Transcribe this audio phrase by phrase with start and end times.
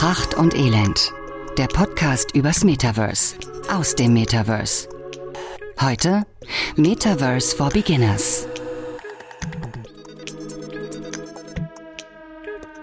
[0.00, 1.12] Pracht und Elend.
[1.58, 3.36] Der Podcast übers Metaverse.
[3.70, 4.88] Aus dem Metaverse.
[5.78, 6.24] Heute
[6.74, 8.48] Metaverse for Beginners.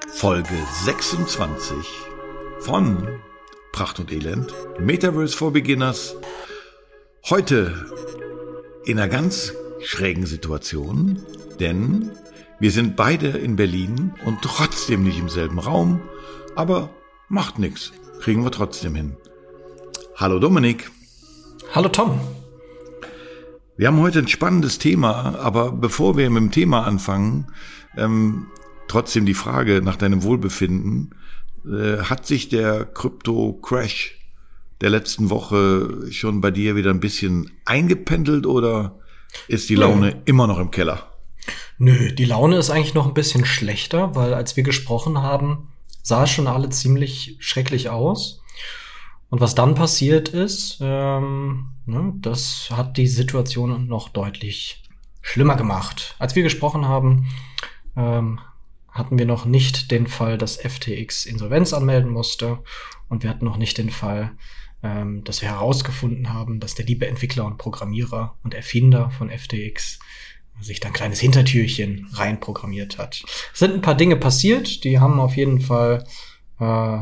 [0.09, 0.53] Folge
[0.83, 1.75] 26
[2.59, 3.07] von
[3.71, 4.53] Pracht und Elend.
[4.79, 6.15] Metaverse for Beginners.
[7.31, 7.73] Heute
[8.85, 9.53] in einer ganz
[9.83, 11.25] schrägen Situation,
[11.59, 12.11] denn
[12.59, 15.99] wir sind beide in Berlin und trotzdem nicht im selben Raum,
[16.55, 16.91] aber
[17.29, 19.15] macht nichts, kriegen wir trotzdem hin.
[20.15, 20.91] Hallo Dominik.
[21.73, 22.19] Hallo Tom.
[23.75, 27.47] Wir haben heute ein spannendes Thema, aber bevor wir mit dem Thema anfangen,
[27.95, 28.47] ähm,
[28.87, 31.13] trotzdem die Frage nach deinem Wohlbefinden.
[31.65, 34.17] Äh, hat sich der Krypto-Crash
[34.81, 38.99] der letzten Woche schon bei dir wieder ein bisschen eingependelt oder
[39.47, 40.17] ist die Laune ja.
[40.25, 41.11] immer noch im Keller?
[41.77, 45.67] Nö, die Laune ist eigentlich noch ein bisschen schlechter, weil als wir gesprochen haben,
[46.07, 48.41] sah schon alle ziemlich schrecklich aus.
[49.29, 54.83] Und was dann passiert ist, ähm, ne, das hat die Situation noch deutlich
[55.21, 56.15] schlimmer gemacht.
[56.17, 57.27] Als wir gesprochen haben,
[57.97, 58.39] ähm,
[58.89, 62.59] hatten wir noch nicht den Fall, dass FTX Insolvenz anmelden musste
[63.09, 64.31] und wir hatten noch nicht den Fall,
[64.83, 69.99] ähm, dass wir herausgefunden haben, dass der liebe Entwickler und Programmierer und Erfinder von FTX
[70.61, 73.23] sich da ein kleines Hintertürchen reinprogrammiert hat.
[73.53, 76.03] Es sind ein paar Dinge passiert, die haben auf jeden Fall,
[76.59, 76.97] äh,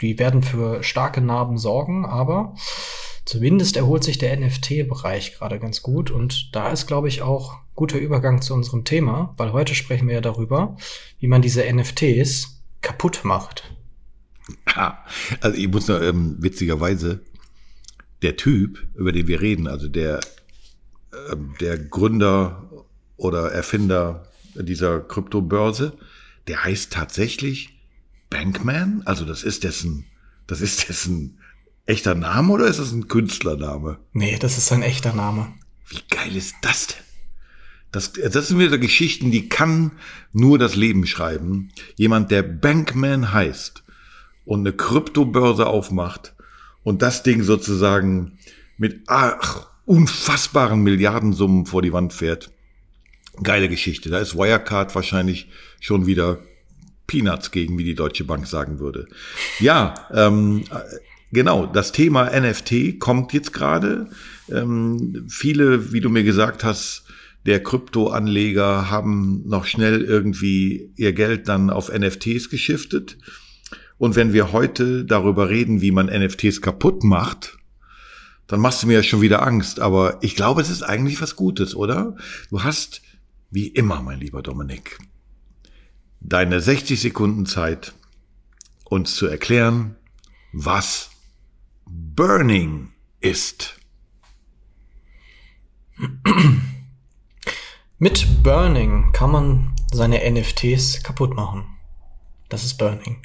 [0.00, 2.54] die werden für starke Narben sorgen, aber
[3.24, 7.98] zumindest erholt sich der NFT-Bereich gerade ganz gut und da ist, glaube ich, auch guter
[7.98, 10.76] Übergang zu unserem Thema, weil heute sprechen wir ja darüber,
[11.18, 13.72] wie man diese NFTs kaputt macht.
[15.40, 17.20] Also ich muss noch ähm, witzigerweise
[18.22, 20.20] der Typ, über den wir reden, also der
[21.30, 22.70] ähm, der Gründer
[23.16, 25.96] oder Erfinder dieser Kryptobörse,
[26.48, 27.78] der heißt tatsächlich
[28.30, 29.02] Bankman?
[29.04, 30.06] Also das ist dessen,
[30.46, 31.38] das ist dessen
[31.86, 33.98] echter Name oder ist das ein Künstlername?
[34.12, 35.52] Nee, das ist sein echter Name.
[35.88, 36.96] Wie geil ist das denn?
[37.90, 39.92] Das, das sind wieder Geschichten, die kann
[40.32, 41.70] nur das Leben schreiben.
[41.96, 43.82] Jemand, der Bankman heißt
[44.46, 46.34] und eine Kryptobörse aufmacht
[46.82, 48.38] und das Ding sozusagen
[48.78, 52.51] mit ach, unfassbaren Milliardensummen vor die Wand fährt.
[53.42, 54.10] Geile Geschichte.
[54.10, 55.48] Da ist Wirecard wahrscheinlich
[55.80, 56.38] schon wieder
[57.06, 59.06] Peanuts gegen, wie die Deutsche Bank sagen würde.
[59.58, 60.64] Ja, ähm,
[61.30, 64.08] genau, das Thema NFT kommt jetzt gerade.
[64.50, 67.04] Ähm, viele, wie du mir gesagt hast,
[67.46, 73.18] der Kryptoanleger haben noch schnell irgendwie ihr Geld dann auf NFTs geschiftet.
[73.98, 77.56] Und wenn wir heute darüber reden, wie man NFTs kaputt macht,
[78.46, 79.80] dann machst du mir ja schon wieder Angst.
[79.80, 82.16] Aber ich glaube, es ist eigentlich was Gutes, oder?
[82.50, 83.02] Du hast
[83.52, 84.98] wie immer, mein lieber Dominik,
[86.20, 87.92] deine 60 Sekunden Zeit,
[88.84, 89.96] uns zu erklären,
[90.52, 91.10] was
[91.84, 92.88] Burning
[93.20, 93.78] ist.
[97.98, 101.64] Mit Burning kann man seine NFTs kaputt machen.
[102.48, 103.22] Das ist Burning.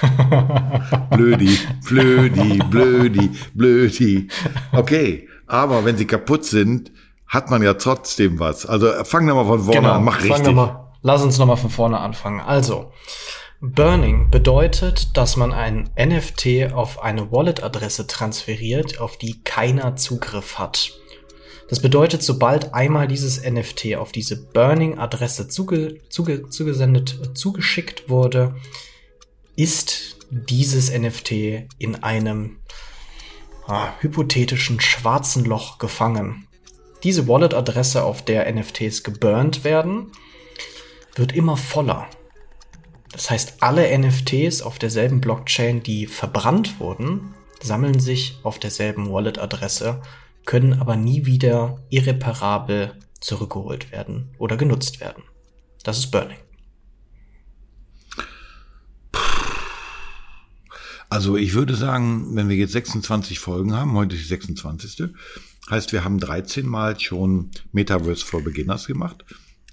[1.10, 4.28] blödi, blödi, blödi, blödi.
[4.72, 6.92] Okay, aber wenn sie kaputt sind,
[7.28, 8.66] hat man ja trotzdem was.
[8.66, 10.54] Also fang wir mal von vorne genau, an, mach richtig.
[10.54, 12.40] Mal, lass uns nochmal von vorne anfangen.
[12.40, 12.90] Also,
[13.60, 20.92] Burning bedeutet, dass man ein NFT auf eine Wallet-Adresse transferiert, auf die keiner Zugriff hat.
[21.68, 28.54] Das bedeutet, sobald einmal dieses NFT auf diese Burning-Adresse zuge, zuge, zugesendet, zugeschickt wurde,
[29.54, 31.32] ist dieses NFT
[31.78, 32.60] in einem
[33.66, 36.47] ah, hypothetischen schwarzen Loch gefangen
[37.02, 40.12] diese Wallet-Adresse, auf der NFTs geburnt werden,
[41.14, 42.08] wird immer voller.
[43.12, 50.00] Das heißt, alle NFTs auf derselben Blockchain, die verbrannt wurden, sammeln sich auf derselben Wallet-Adresse,
[50.44, 55.24] können aber nie wieder irreparabel zurückgeholt werden oder genutzt werden.
[55.82, 56.38] Das ist Burning.
[61.10, 65.08] Also ich würde sagen, wenn wir jetzt 26 Folgen haben, heute ist die 26.
[65.70, 69.24] Heißt, wir haben 13 Mal schon Metaverse for Beginners gemacht,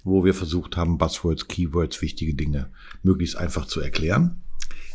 [0.04, 2.70] wo wir versucht haben, Buzzwords, Keywords, wichtige Dinge
[3.02, 4.42] möglichst einfach zu erklären.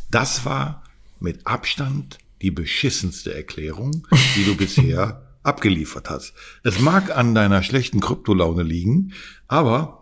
[0.09, 0.83] Das war
[1.19, 6.33] mit Abstand die beschissenste Erklärung, die du bisher abgeliefert hast.
[6.63, 9.13] Es mag an deiner schlechten Kryptolaune liegen,
[9.47, 10.00] aber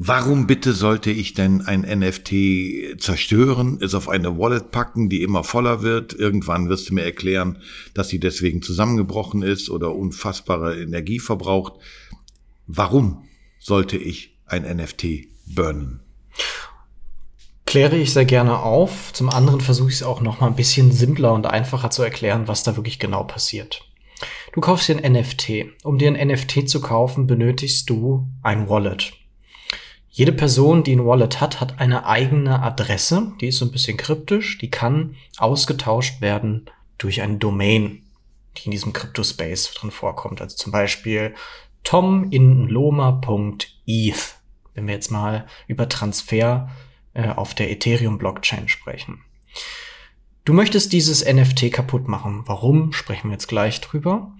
[0.00, 5.42] Warum bitte sollte ich denn ein NFT zerstören, es auf eine Wallet packen, die immer
[5.42, 6.12] voller wird?
[6.12, 7.58] Irgendwann wirst du mir erklären,
[7.94, 11.74] dass sie deswegen zusammengebrochen ist oder unfassbare Energie verbraucht.
[12.68, 13.24] Warum
[13.58, 16.00] sollte ich ein NFT burnen?
[17.68, 19.12] kläre ich sehr gerne auf.
[19.12, 22.48] Zum anderen versuche ich es auch noch mal ein bisschen simpler und einfacher zu erklären,
[22.48, 23.84] was da wirklich genau passiert.
[24.54, 25.66] Du kaufst dir ein NFT.
[25.84, 29.12] Um dir ein NFT zu kaufen, benötigst du ein Wallet.
[30.18, 33.34] Jede Person, die ein Wallet hat, hat eine eigene Adresse.
[33.40, 34.58] Die ist so ein bisschen kryptisch.
[34.58, 36.68] Die kann ausgetauscht werden
[36.98, 38.02] durch eine Domain,
[38.56, 40.40] die in diesem Crypto-Space drin vorkommt.
[40.40, 41.36] Also zum Beispiel
[41.84, 44.34] tominloma.eth,
[44.74, 46.68] wenn wir jetzt mal über Transfer
[47.14, 49.20] äh, auf der Ethereum-Blockchain sprechen.
[50.44, 52.42] Du möchtest dieses NFT kaputt machen.
[52.46, 52.92] Warum?
[52.92, 54.32] Sprechen wir jetzt gleich drüber.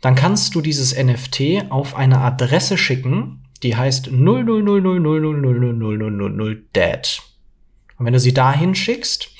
[0.00, 7.22] Dann kannst du dieses NFT auf eine Adresse schicken, die heißt 00000000000 dead.
[7.98, 9.30] Und wenn du sie dahin schickst,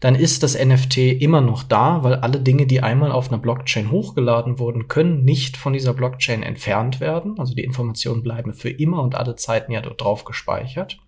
[0.00, 3.90] dann ist das NFT immer noch da, weil alle Dinge, die einmal auf einer Blockchain
[3.90, 7.38] hochgeladen wurden, können nicht von dieser Blockchain entfernt werden.
[7.38, 10.98] Also die Informationen bleiben für immer und alle Zeiten ja dort drauf gespeichert.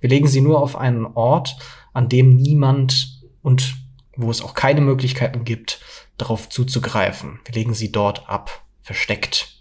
[0.00, 1.56] Wir legen sie nur auf einen Ort,
[1.92, 3.76] an dem niemand und
[4.16, 5.80] wo es auch keine Möglichkeiten gibt,
[6.18, 7.38] darauf zuzugreifen.
[7.44, 9.51] Wir legen sie dort ab, versteckt.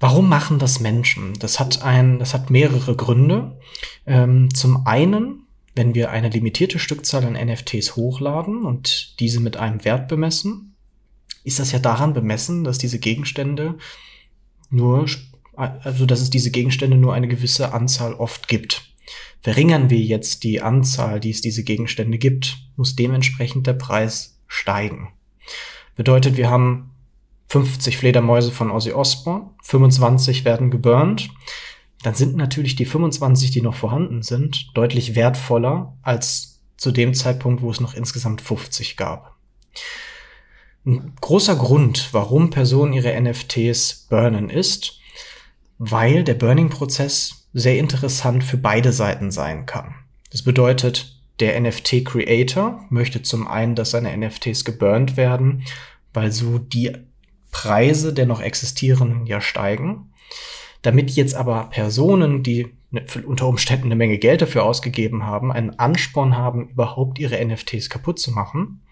[0.00, 1.34] Warum machen das Menschen?
[1.38, 3.58] Das hat ein, das hat mehrere Gründe.
[4.06, 9.84] Ähm, zum einen, wenn wir eine limitierte Stückzahl an NFTs hochladen und diese mit einem
[9.84, 10.74] Wert bemessen,
[11.44, 13.76] ist das ja daran bemessen, dass diese Gegenstände
[14.70, 15.06] nur,
[15.54, 18.90] also dass es diese Gegenstände nur eine gewisse Anzahl oft gibt.
[19.40, 25.12] Verringern wir jetzt die Anzahl, die es diese Gegenstände gibt, muss dementsprechend der Preis steigen.
[25.96, 26.93] Bedeutet, wir haben
[27.54, 31.30] 50 Fledermäuse von Ozzy Osbourne, 25 werden geburnt,
[32.02, 37.62] dann sind natürlich die 25, die noch vorhanden sind, deutlich wertvoller als zu dem Zeitpunkt,
[37.62, 39.36] wo es noch insgesamt 50 gab.
[40.84, 44.98] Ein großer Grund, warum Personen ihre NFTs burnen, ist,
[45.78, 49.94] weil der Burning-Prozess sehr interessant für beide Seiten sein kann.
[50.32, 55.64] Das bedeutet, der NFT-Creator möchte zum einen, dass seine NFTs geburnt werden,
[56.12, 56.90] weil so die
[57.54, 60.12] Preise der noch existierenden ja steigen.
[60.82, 65.78] Damit jetzt aber Personen, die ne, unter Umständen eine Menge Geld dafür ausgegeben haben, einen
[65.78, 68.82] Ansporn haben, überhaupt ihre NFTs kaputt zu machen,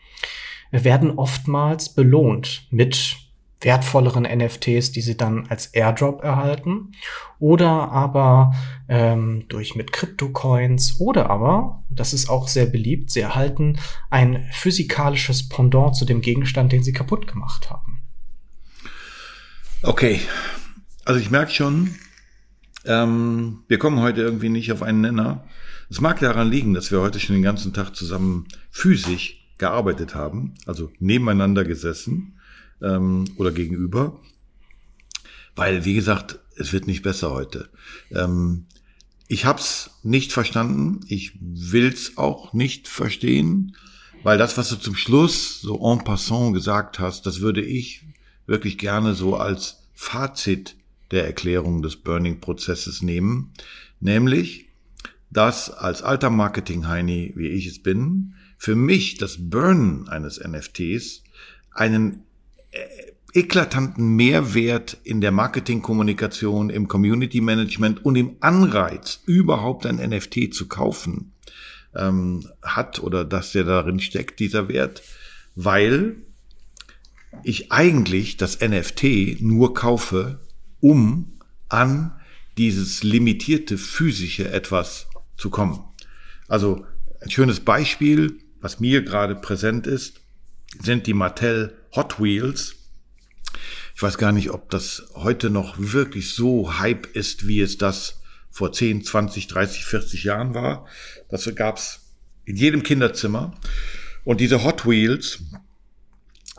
[0.70, 3.17] werden oftmals belohnt mit
[3.61, 6.93] wertvolleren NFTs, die sie dann als Airdrop erhalten
[7.38, 8.55] oder aber
[8.88, 15.49] ähm, durch mit Kryptocoins oder aber, das ist auch sehr beliebt, sie erhalten ein physikalisches
[15.49, 17.92] Pendant zu dem Gegenstand, den sie kaputt gemacht haben.
[19.84, 20.20] Okay,
[21.05, 21.96] also ich merke schon,
[22.84, 25.49] ähm, wir kommen heute irgendwie nicht auf einen Nenner.
[25.90, 30.55] Es mag daran liegen, dass wir heute schon den ganzen Tag zusammen physisch gearbeitet haben,
[30.67, 32.38] also nebeneinander gesessen
[32.81, 34.20] ähm, oder gegenüber.
[35.56, 37.69] Weil, wie gesagt, es wird nicht besser heute.
[38.12, 38.67] Ähm,
[39.26, 41.00] ich hab's nicht verstanden.
[41.08, 43.76] Ich will's auch nicht verstehen,
[44.23, 48.05] weil das, was du zum Schluss so en passant gesagt hast, das würde ich
[48.53, 50.77] wirklich gerne so als Fazit
[51.11, 53.55] der Erklärung des Burning-Prozesses nehmen,
[53.99, 54.69] nämlich,
[55.31, 61.23] dass als alter Marketing-Heini, wie ich es bin, für mich das Burnen eines NFTs
[61.73, 62.25] einen
[62.73, 62.79] äh,
[63.33, 70.69] eklatanten Mehrwert in der Marketingkommunikation, im Community Management und im Anreiz, überhaupt ein NFT zu
[70.69, 71.33] kaufen,
[71.95, 75.03] ähm, hat oder dass der darin steckt, dieser Wert,
[75.55, 76.17] weil
[77.43, 80.41] ich eigentlich das NFT nur kaufe,
[80.81, 82.12] um an
[82.58, 85.84] dieses limitierte physische etwas zu kommen.
[86.48, 86.84] Also
[87.20, 90.20] ein schönes Beispiel, was mir gerade präsent ist,
[90.81, 92.77] sind die Mattel Hot Wheels.
[93.94, 98.20] Ich weiß gar nicht, ob das heute noch wirklich so Hype ist, wie es das
[98.51, 100.86] vor 10, 20, 30, 40 Jahren war.
[101.29, 102.01] Das gab's
[102.44, 103.55] in jedem Kinderzimmer.
[104.24, 105.43] Und diese Hot Wheels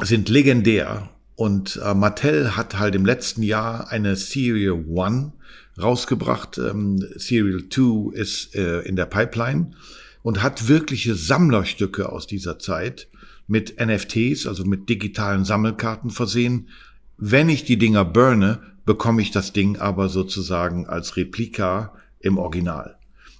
[0.01, 1.09] sind legendär.
[1.35, 5.33] Und äh, Mattel hat halt im letzten Jahr eine Serial One
[5.81, 6.57] rausgebracht.
[6.57, 9.71] Ähm, Serial 2 ist äh, in der Pipeline
[10.21, 13.07] und hat wirkliche Sammlerstücke aus dieser Zeit
[13.47, 16.69] mit NFTs, also mit digitalen Sammelkarten versehen.
[17.17, 22.97] Wenn ich die Dinger burne, bekomme ich das Ding aber sozusagen als Replika im Original.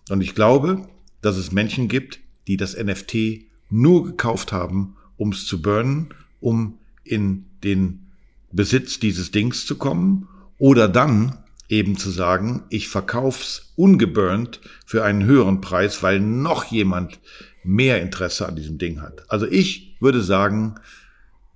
[0.10, 0.88] Und ich glaube,
[1.22, 6.10] dass es Menschen gibt, die das NFT nur gekauft haben, um es zu burnen,
[6.43, 8.12] um in den
[8.51, 11.38] Besitz dieses Dings zu kommen oder dann
[11.69, 17.19] eben zu sagen, ich verkauf's ungeburnt für einen höheren Preis, weil noch jemand
[17.63, 19.23] mehr Interesse an diesem Ding hat.
[19.29, 20.75] Also ich würde sagen,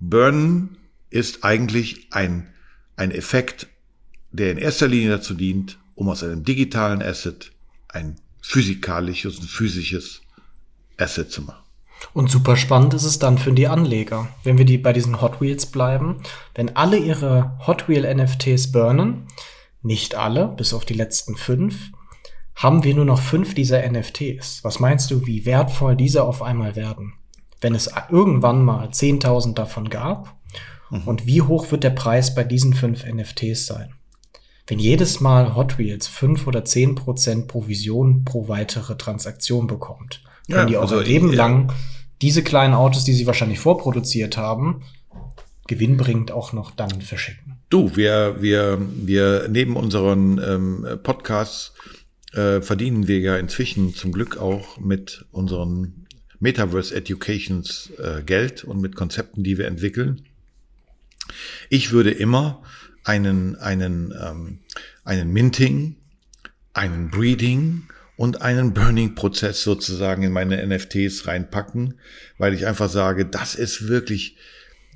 [0.00, 0.78] Burnen
[1.10, 2.48] ist eigentlich ein,
[2.96, 3.68] ein Effekt,
[4.32, 7.52] der in erster Linie dazu dient, um aus einem digitalen Asset
[7.88, 10.22] ein physikalisches und physisches
[10.96, 11.67] Asset zu machen.
[12.12, 15.40] Und super spannend ist es dann für die Anleger, wenn wir die bei diesen Hot
[15.40, 16.22] Wheels bleiben.
[16.54, 19.26] Wenn alle ihre Hot Wheel NFTs burnen,
[19.82, 21.90] nicht alle, bis auf die letzten fünf,
[22.54, 24.64] haben wir nur noch fünf dieser NFTs.
[24.64, 27.14] Was meinst du, wie wertvoll diese auf einmal werden?
[27.60, 30.36] Wenn es irgendwann mal 10.000 davon gab,
[30.90, 31.02] mhm.
[31.06, 33.94] und wie hoch wird der Preis bei diesen fünf NFTs sein?
[34.66, 40.60] Wenn jedes Mal Hot Wheels fünf oder zehn Prozent Provision pro weitere Transaktion bekommt, können
[40.60, 41.72] ja, die auch also, Leben lang
[42.20, 44.82] diese kleinen Autos, die sie wahrscheinlich vorproduziert haben,
[45.68, 47.58] gewinnbringend auch noch dann verschicken.
[47.70, 51.74] Du, wir, wir, wir neben unseren ähm, Podcasts
[52.32, 56.06] äh, verdienen wir ja inzwischen zum Glück auch mit unseren
[56.40, 60.22] Metaverse Educations äh, Geld und mit Konzepten, die wir entwickeln.
[61.68, 62.62] Ich würde immer
[63.04, 64.58] einen, einen, ähm,
[65.04, 65.96] einen Minting,
[66.72, 67.82] einen Breeding
[68.18, 71.94] und einen Burning-Prozess sozusagen in meine NFTs reinpacken,
[72.36, 74.36] weil ich einfach sage, das ist wirklich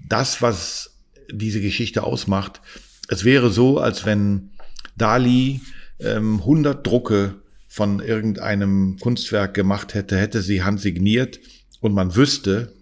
[0.08, 0.96] das, was
[1.30, 2.60] diese Geschichte ausmacht.
[3.06, 4.50] Es wäre so, als wenn
[4.96, 5.60] Dali
[6.00, 7.36] ähm, 100 Drucke
[7.68, 11.38] von irgendeinem Kunstwerk gemacht hätte, hätte sie handsigniert
[11.80, 12.72] und man wüsste,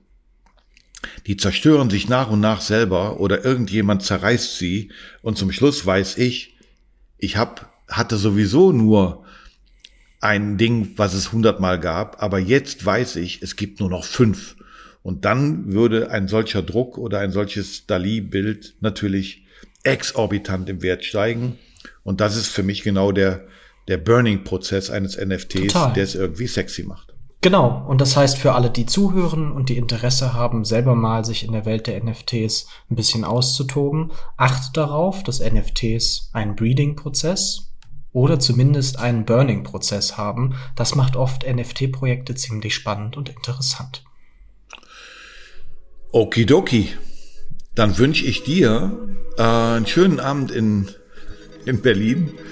[1.27, 6.17] die zerstören sich nach und nach selber oder irgendjemand zerreißt sie und zum Schluss weiß
[6.17, 6.57] ich,
[7.19, 9.27] ich hab, hatte sowieso nur
[10.21, 14.57] ein Ding, was es hundertmal gab, aber jetzt weiß ich, es gibt nur noch fünf.
[15.03, 19.47] Und dann würde ein solcher Druck oder ein solches Dali-Bild natürlich
[19.83, 21.59] exorbitant im Wert steigen.
[22.03, 23.47] Und das ist für mich genau der,
[23.89, 25.93] der Burning-Prozess eines NFTs, Total.
[25.95, 27.15] der es irgendwie sexy macht.
[27.43, 31.43] Genau, und das heißt für alle, die zuhören und die Interesse haben, selber mal sich
[31.43, 37.70] in der Welt der NFTs ein bisschen auszutoben, achtet darauf, dass NFTs einen Breeding-Prozess
[38.13, 40.55] oder zumindest einen Burning-Prozess haben.
[40.77, 44.05] Das macht oft NFT-Projekte ziemlich spannend und interessant.
[46.13, 46.95] Okidoki.
[47.75, 50.91] Dann wünsche ich dir äh, einen schönen Abend in,
[51.65, 52.33] in Berlin.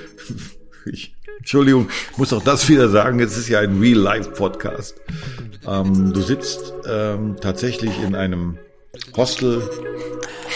[0.91, 5.01] Ich Entschuldigung, muss auch das wieder sagen, es ist ja ein Real-Life-Podcast.
[5.67, 8.59] Ähm, du sitzt ähm, tatsächlich in einem
[9.17, 9.63] Hostel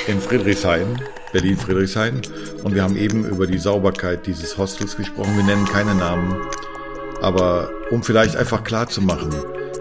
[0.06, 1.00] in Friedrichshain,
[1.32, 2.22] Berlin-Friedrichshain.
[2.62, 5.36] Und wir haben eben über die Sauberkeit dieses Hostels gesprochen.
[5.36, 6.36] Wir nennen keine Namen.
[7.20, 9.34] Aber um vielleicht einfach klar zu machen,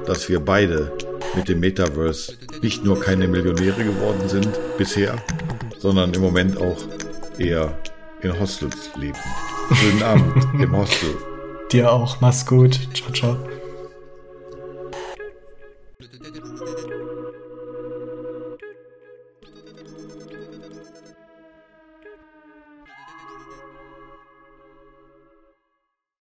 [0.06, 0.92] dass wir beide
[1.36, 5.16] mit dem Metaverse nicht nur keine Millionäre geworden sind bisher,
[5.80, 6.78] sondern im Moment auch
[7.38, 7.78] eher
[8.22, 9.18] in Hostels leben.
[9.74, 11.16] Schönen Abend im Hostel.
[11.72, 12.20] Dir auch.
[12.20, 12.80] Mach's gut.
[12.94, 13.51] Ciao, ciao.